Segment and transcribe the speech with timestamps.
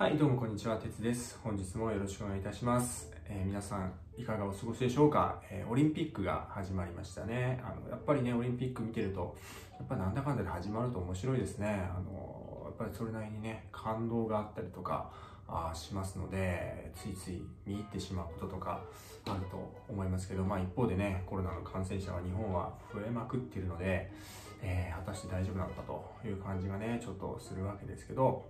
[0.00, 1.38] はい、どうもこんにちは、てつです。
[1.44, 3.12] 本日もよろしくお願いいたします。
[3.26, 7.60] えー皆さん、いかがお過ごしでしょうか、えーオリンピックが始まりましたね。
[7.62, 9.36] あの、やっぱりね、オリンピック見てると、
[9.78, 11.86] やっぱなんだかんだで始まると面白いですね。
[11.94, 15.10] あの、やっぱりそれなりにね、感動があったりとか、
[15.46, 18.80] あしますので、ついつい見入ってしまうこととか
[19.26, 24.10] あると思いますけど、まあ一方でね、コロナの感染者は日本は増えまくっているので、
[24.62, 28.46] えー果たして大丈夫なのかという感じがね、ちょっとするわけですけど、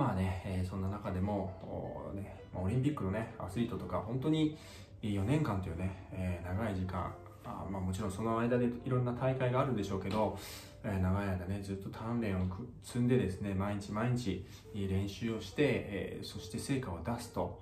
[0.00, 4.56] まあね、えーそんな中でも、ね、オリンピックのね、アスリートとか、本当に
[5.02, 7.12] 4年間というね、えー長い時間、
[7.44, 10.38] あまあもちろんその間でいろんな大会があるんでしょうけど、
[10.82, 12.46] えー長い間ね、ずっと鍛錬を
[12.82, 17.60] 積んでですね、毎日毎日練習をして、えーそして成果を出すと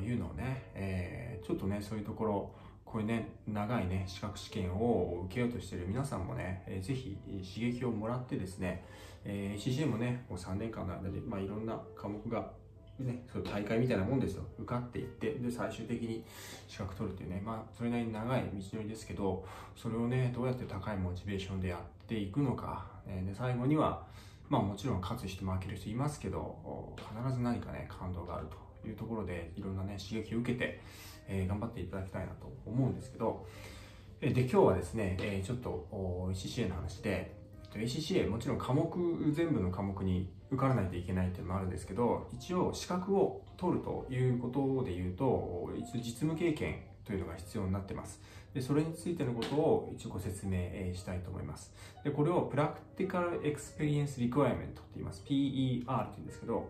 [0.00, 2.52] いうのをね、えーちょっとね、そういうところ、
[2.90, 7.18] こういうね、長いね、資格試験を受けようとしている皆さんもね、えーぜひ
[7.54, 8.82] 刺激をもらってですね、
[9.26, 12.50] えー CCA もね、もう3年間の間で、まあ、いろんな科目が、
[12.98, 14.44] ね、そう大会みたいなもんですよ。
[14.58, 16.24] 受かっていって、で、最終的に
[16.66, 19.44] 資格取るっていうね、まあ、それなりに長い道のりですけど、
[19.76, 24.06] それをね、どうやって高いモチベーションでやっていくのか、えーで、最後には、
[24.48, 28.46] まあもちろん勝つ人負ける人いますけど、必ず何かね、感動がある
[28.82, 30.80] というところで、いろんなね、刺激を受けて、
[31.28, 33.46] え頑張っていただきたいなと思うんですけど、
[34.20, 37.38] えで、今日はですね、えちょっと ACCA の話で、
[37.74, 48.20] ACCA もちろん科目全部の科目に受からないといけないっていうのもあるんですけど一応資格を取るということで言うと一応実務経験というのが必要になってます。
[48.54, 50.58] でそれについてのことを一応ご説明
[50.94, 51.72] したいと思います。
[52.04, 55.22] でこれを Practical Experience Requirement って言います。
[55.26, 56.68] PER って言うんですけど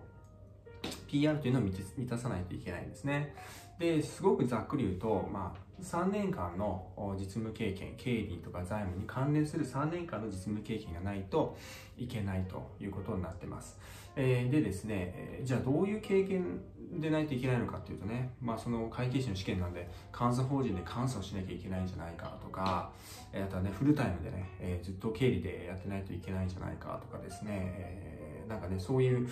[1.09, 3.34] PR というのを満たさないといけないんですね。
[3.79, 11.57] で、すごくざっくり言うと、まあ、3年間の実務経験、経理とか財務に関連する3年間の実務経験がないと
[11.97, 13.79] いけないということになってます。
[14.17, 16.61] えーでですね、じゃあどういう経験
[17.01, 22.91] でないといけないのかっていうとね、まあその会計士の試験なんで、監査法人で監査をしなきゃいけないんじゃないかとか、
[23.33, 29.28] あとはね、フルタイムでね、えーずっと経理でやってないといけないんじゃないかとかですね、えーなんかね、そういう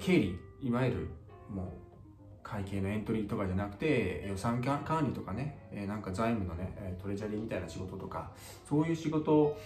[0.00, 1.08] 経理、いわゆる
[1.48, 1.93] もう
[2.44, 8.30] 会計のエントリーとかじゃなくて予算管理とかね、えなんか財務のねトレジャリーみたいな仕事とか
[8.68, 9.58] そういう仕事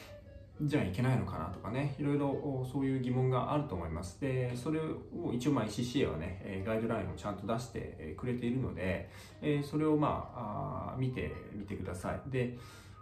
[0.63, 4.21] じゃいけないのかなとかねいろいろそういう疑問があると思います。
[4.21, 9.11] でそれを一応まあ ECCA はねガイドラインをちゃんと出してくれているので、
[9.63, 12.31] それをまあ見てみてください。
[12.31, 12.57] で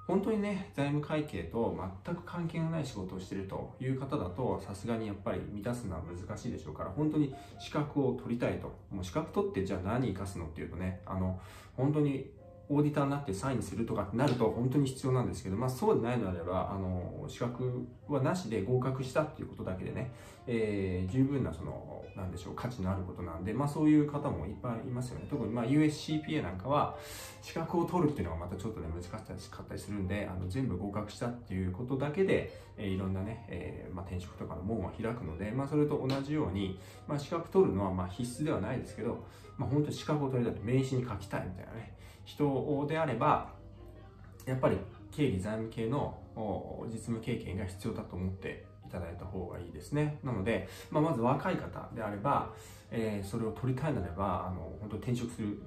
[0.07, 8.73] 本当にね財務会計と全く関係のない仕事をしているという方だとさすがにやっぱり満たすのは難しいでしょうから本当に資格を取りたいと。
[8.91, 11.41] もう資格取ってじゃあ何生かすのっていうとねあの
[11.77, 12.31] 本当に
[12.69, 20.13] オーディターになってサインするとかってなると本当に必要なんですけど、まあ、そうでないのであればあの資格はなしで合格したっていうことだけでね、
[20.47, 25.27] えー十分なそのなんでしょう価値のあることなんで、まあ、そういう方もいっぱいいますよね。
[25.29, 26.97] 特にまあ USCPA なんかは
[27.43, 39.25] 資格を取るっていうのがまたちょっとね難しかったりするんであの全部合格したっていうことだけで、えーいろんなね、えーまあ、転職とかの門は開くので、まあ、それと同じように、まあ、資格取るのはまあ必須ではないですけど、
[39.59, 41.96] まあ、本当に資格を取りたいと名刺に書きたいみたいなね
[42.27, 43.55] 人であれば
[44.45, 44.77] やっぱり
[45.11, 46.19] 経理財務系の
[46.87, 50.19] 実務経験が必要だと思っていただいた方がいいですね。
[50.23, 52.53] なので、まあ、まず若い方であれば、
[52.91, 55.59] えーそれを取りたいのであれば、あの、本当に転職する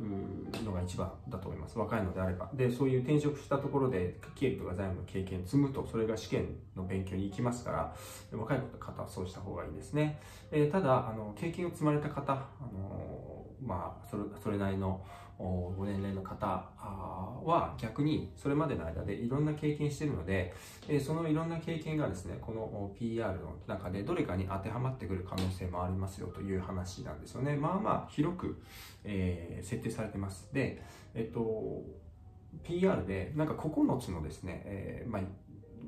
[0.63, 1.77] のが一番だと思います。
[1.77, 2.49] 若いのであれば。
[2.53, 7.93] で、そういう転職したところで、経理とか財務の経験を積むと、それが試験の勉強に行きますから、
[8.31, 10.21] 若い方はそうした方がいいですね。
[10.51, 15.05] えーただ、あの、経験を積まれた方、あの、まあ、それ、それなりの、
[15.39, 16.45] ご年齢の方
[17.45, 20.53] は逆にそれまでの間でいろんな経験しているので、
[20.89, 27.55] えそのいろんな経験がですねこの PR の中でどれかに当てはまってくる可能性もありますよという話なんですよね。
[27.55, 28.61] まあまあ広く、
[29.05, 30.49] えー設定されてます。
[30.53, 30.83] で
[31.15, 31.83] えっと
[32.63, 35.21] PR でなんか9つのですね、えーまあ、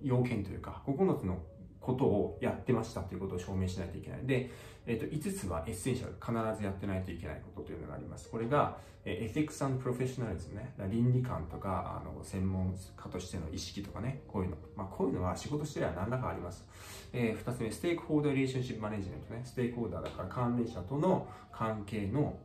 [0.01, 1.39] 要件というか9つの
[1.81, 4.25] ことをやってましたということを証明しないといけない。
[4.25, 4.51] で、
[4.85, 8.29] えっと5つは Essential、必ずやってないといけないことというのがあります。
[8.29, 14.57] これが、えー、Ethics and Professionalism ね、倫理観とか、あの、専門家としての意識とかね、こういうの。
[14.75, 16.65] まあ、こういうのは仕事してりゃ何らかあります。
[17.11, 19.41] えー、2つ目、 Stakeholder Relationship Management ね。
[19.43, 22.37] ステークホルダーだから関連者との関係の、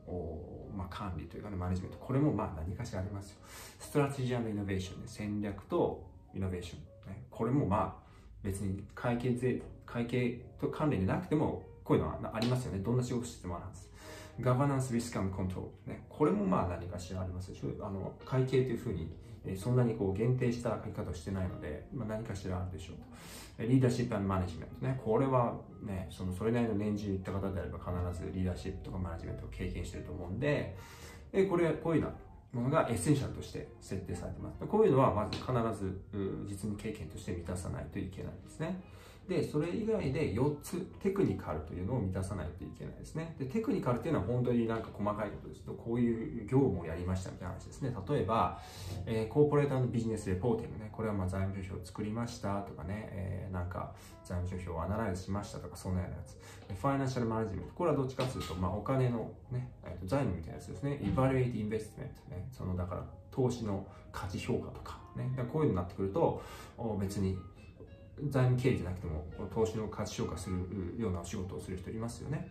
[0.75, 1.99] まあ、管理というかね、マネジメント。
[1.99, 3.37] これもまあ何かしらありますよ。
[3.78, 5.05] Strategy Innovation ね。
[5.06, 7.12] 戦略とイノベーション。
[7.12, 8.06] ね、これもまあ、
[8.46, 12.78] 別に会計税、会計と関連でなくても、こういうのはありますよね。
[12.78, 13.90] どんな仕事してもあるはず。
[14.40, 15.93] Governance Risk Control。
[15.94, 16.04] ね。
[16.08, 17.84] これもまあ何かしらありますでしょ。
[17.84, 19.08] あの、会計というふうに
[19.56, 22.96] そんなにこう限定した書き方をしてないので、まあ、何かしらあるでしょう
[23.62, 23.62] と。
[23.62, 25.00] リーダーシップマネジメントね。
[25.02, 30.76] これはね、そのそれなりの年次いった方であれば必ずリーダーシップとかマネジメントを経験してると思うんで、
[31.32, 32.16] えこれ、こういうような
[32.56, 34.58] ものが Essential として設定されてます。
[34.67, 36.00] こういうのはまず必ず
[36.49, 38.81] 実務経験として満たさないといけないんですね。
[39.28, 43.34] で、それ以外で4つ Technical というのを満たさないといけないですね。
[43.38, 47.94] で、 Technical っていうのは本当になんか細かいことですと、こういう業務をやりましたみたいな話ですね。
[48.08, 48.61] 例えば、
[49.05, 53.93] えー、 Corporate and Business Reporting ね、これはまあ財務諸表を作りましたとかね、えー、なんか
[54.25, 56.37] 財務諸表を analyze しましたとか、そんなようなやつ。
[56.81, 61.00] ファイナンシャルマネジメント、これはどっちかというと、まあ、お金のね、えー、と財務みたいなやつですね。
[61.02, 66.43] イバリエイティインベストメントね、そのだから投資の価値評価とかね、こういうのになってくると、
[67.00, 67.38] 別に
[68.24, 70.56] 財務経理じゃなくても投資の価値評価する
[70.98, 72.50] ようなお仕事をする人いますよね。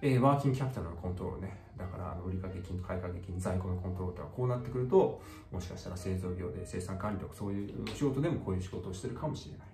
[0.00, 1.56] えー、ワーキングキャピタルのコントロールね。
[1.78, 9.68] だから、売掛金、買掛金、在庫のコントロールとか、こうなってくると、もしかしたら製造業で生産管理とか、そういう仕事でもこういう仕事をしてるかもしれない。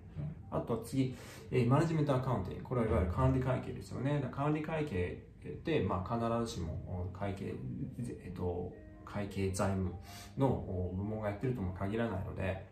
[0.50, 1.17] あとは次、
[1.50, 2.65] えー、マネジメントアカウンティング。
[2.65, 4.23] これはいわゆる管理会計ですよね。
[4.31, 7.55] 管理会計って、まあ、必ずしも会計、
[8.25, 8.73] えっと、
[9.05, 9.93] 会計財務
[10.38, 12.70] の部門がやってるとも限らないので、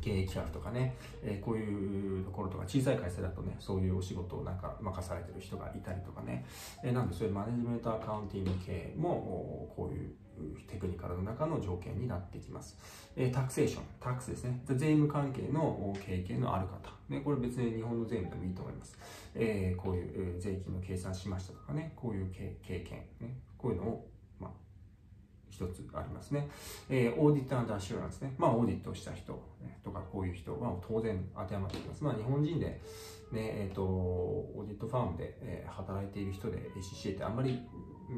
[0.00, 6.44] 経営企画とかね、えー、こういうところとか小さい会社だとね、そういうお仕事をなんか任されてる人がいたりとかね、
[6.82, 10.10] えー、なんでそういうマネジメントアカウンティング系もこういう
[10.66, 12.78] テクニカルの中の条件になってきます。
[13.16, 14.62] えー、 Taxation、Tax ですね。
[14.66, 16.90] 税務関係の経験のある方。
[17.08, 18.98] ね、これ別に日本の税務でもいいと思います。
[19.34, 24.09] えー、こういう税金の計算しましたとかね、こういう経験、ね、こういうのを
[25.50, 26.48] 一つありますね。
[26.88, 28.34] えー、 Audit Assurance ね。
[28.38, 32.04] まあ、オーディットした人、ね、とか、こういう人は当然当てはまってきます。
[32.04, 32.80] まあ、日本人で、ね、
[33.32, 37.60] えっ、ー、と、 audit firm で、えー、働いている人で ACCA ってあんまり、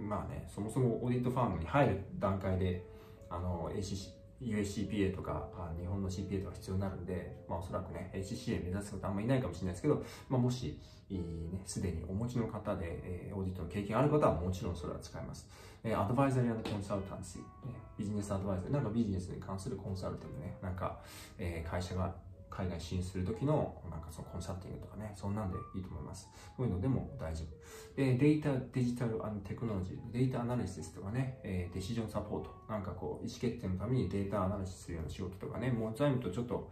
[0.09, 2.85] まあね、そもそもオーディットファームに入る段階で、
[3.29, 4.11] あの、ACC、
[4.43, 5.49] USCPA とか
[5.79, 10.79] 日本の CPA とか必要になるんで、まあ、おそらくね、HCA 目指す方あんまりいないかもしれないですけど、まあ、もし、
[11.11, 11.19] ね、
[11.65, 15.49] すでにお持ちの方で、えー、オーディットの経験ある方はもちろんそれは使えます。
[15.85, 20.99] えー、アドバイザリーコンサルタンシー、ね、ビジネスアドバイザー、なんかビジネスに関するコンサルティングね、なんか、
[21.39, 22.15] えー、会社が
[22.55, 26.29] 海外進出する時のなんかそのコンサルティングとかね、そんなんでいいと思います。
[26.57, 27.97] こういうのでも大丈夫。
[27.97, 36.71] で、データ、デジタルテクノロジー、データアナリシスとかね、えー、デシジョンサポート、なんかこう、意思決定のためにデータアナリシスするような仕事とかね、もう財務とちょっと、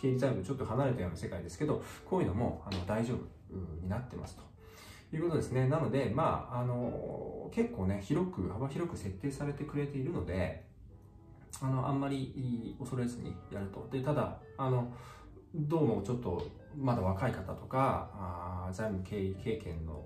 [0.00, 4.48] 経理財務とちょっと離れたような世界ですけど、こういうのもあの大丈夫になってますと。
[5.10, 5.68] いうことですね。
[5.68, 10.66] なので、まあ、あの、結構ね、広く、幅広く設定されてくれているので、
[11.62, 13.88] あの、あんまり恐れずにやると。
[13.90, 14.92] で、ただ、あの、
[15.54, 16.46] どうもちょっと
[16.76, 20.04] まだ若い方とか、あ財務経営経験の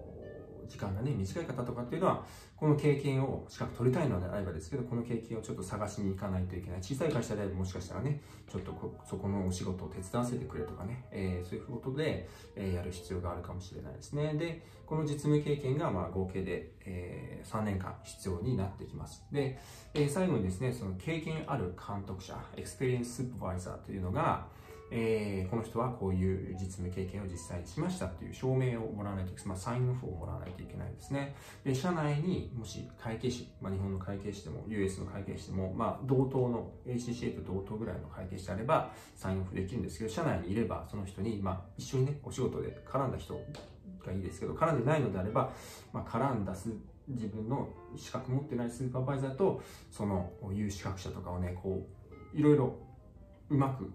[0.69, 2.25] 時間がね、短い方とかっていうのは、
[2.57, 6.81] この経験を資格取りたいのであればですけど、この経験をちょっと探しに行かないといけない。
[6.81, 8.73] 小さい会社であればもしかしたらね、ちょっと
[9.05, 14.35] そこのお仕事を手伝わせてくれとかね、えー、そういうことで、えー、やる必要があるかもしれないですね。
[14.35, 19.25] で、この実務経験がまあ合計で、えー、3年間必要になってきます。
[19.33, 19.59] で、
[19.93, 24.47] えー、最後にですね、その経験ある監督者、 experience supervisor というのが、
[24.95, 31.35] えー、この人はこういう実務経験を実際にしましたという証明をもらわないといけない、まあ、サインオフをもらわないといけないですね。
[31.65, 43.41] で、社内にもし会計士、まあ、日本の会計士でも US の会計士でも、まあ、同等の ACCA と同等ぐらいの会計士であればサインオフできるんですけど、社内にいればその人に、まあ、一緒にね、お仕事で絡んだ人
[44.05, 45.53] がいいですけど、絡んでないのであれば、
[45.95, 46.69] まあ、絡んだす
[47.09, 51.87] 自分の資格持ってないスーパーバイザーと、その有資格者とかをね、こ
[52.35, 52.77] う、いろいろ
[53.53, 53.93] うまく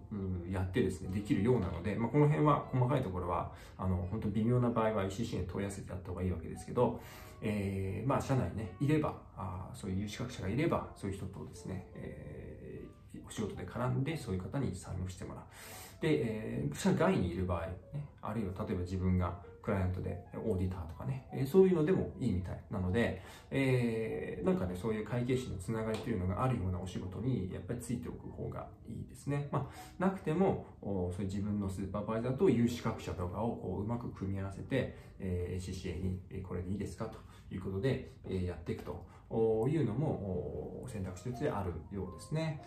[0.50, 7.00] やってですね、できるようなので、まあ、この辺は細かいところは、あの、本当微妙な場合は ECC に問い合わせてやった方がいいわけですけど、
[7.42, 15.44] えー、まあ、社内ね、いれば、あそういう有資格者がいれば、そういう人とですね、えー、お仕事で絡んで、そういう方に参与してもらう。
[16.00, 29.48] で、えー、社外にいる場合、ね、あるいは例えば自分がクライアントでオーディターとかね、えそういうのでもいいみたいなので、えー、なんかね、そういう会計士のつながりというのがあるようなお仕事にやっぱりついておく方がいいですね。
[29.50, 37.18] まあ、なくても、そういう自分のスーパーバイザーと有資格者とかをこううまく組み合わせて、え、CCA にえこれでいいですかと
[37.54, 42.62] いうことで、えやっていくというのも選択肢としてあるようですね。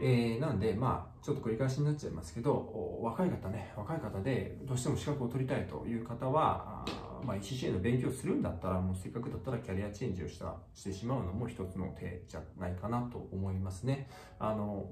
[0.00, 6.84] えー、なんで、まあ、ちょっと繰り返しになっちゃいますけど、若い方ね、若い方でどうしても資格を取りたいという方は、
[7.24, 14.08] まあ、ECCA の勉強するんだったら、もうせっかくだったらキャリアチェンジをしたしてしまうのも一つの手じゃないかなと思いますね。
[14.38, 14.86] あの、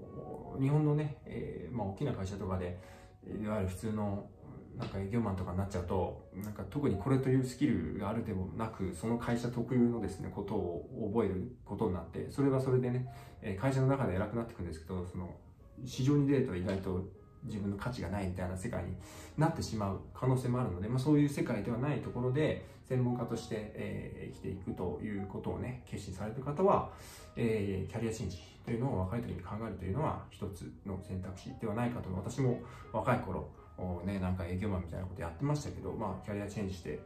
[0.61, 2.79] 日本のね、えー、まあ、大きな会社とかで、
[3.27, 4.29] いわゆる普通の
[4.76, 13.06] なんか営業マンとかになっちゃうと、なんか特にこれというスキルがあるでもなく、その会社特有のですね、ことを覚えることになって、それはそれでね、
[13.59, 15.35] 会社の中で偉くなっていくんですけど、その、
[15.85, 17.04] 市場に出ると意外と
[17.45, 18.97] 自分の価値がないみたいな世界に
[19.37, 26.90] なってしまう可能性もあるので、まあ、そういう世界ではないところで専門家として、えー、生きていくということをね決心される方は、
[27.37, 32.61] えー、キャリアチェンジというのを若い時に考えるというのは一つの選択肢ではないかと私も
[32.92, 33.49] 若い頃
[34.06, 36.99] ね、なんか営業マンみたいなことやってましたけど、まあ、キャリアチェンジして、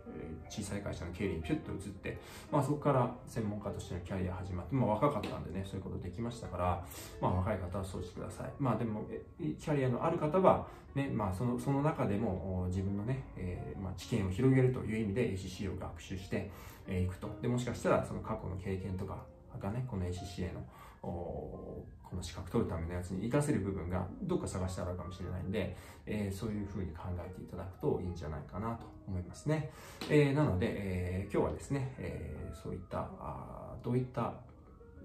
[0.48, 2.18] 小さい会社の経理にピュッと移って、
[2.52, 6.84] まあ、そこから専門家としてのキャリア始まって、まあ、若かったんでね、そういうことできましたから、
[7.20, 8.50] まあ、若い方はそうしてください。
[8.58, 9.04] まあ、でも、
[9.38, 16.50] キャリアのある方は、ね、まあ、その、その中でも、自分のね、えー、まあ、知見を広げるという意味で ACC を学習して
[16.88, 17.28] い、くと。
[17.42, 19.24] で、もしかしたら、その過去の経験とか
[19.60, 20.64] がね、この ACCA の、
[21.00, 25.76] この資格取るためのやつに活かせる部分がどっか探してあるかもしれないんで、
[26.06, 29.70] えー、そういうふうに考えていただくといいんじゃないかなと思いますね。
[30.08, 34.34] えー、なので、えー、今日はですね、えそういったあ、どういった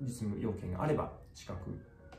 [0.01, 1.59] 実務要件があれば資格、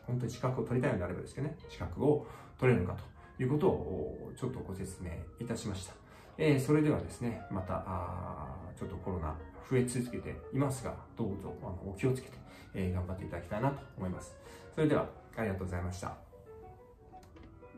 [0.06, 2.26] 本当に資格を取りたいのであればですけどね、資格を
[2.58, 2.98] 取れるのか
[3.36, 6.05] ということをちょっとご説明いたしました。
[6.38, 7.84] えそれではですね、また、
[8.78, 9.34] ちょっとコロナ
[9.70, 12.34] 増え続けていますが、どうぞあのお気をつけて、
[12.74, 14.34] えー、頑張っていただきたいなと思います。
[14.74, 16.25] それでは、ありがとうございました。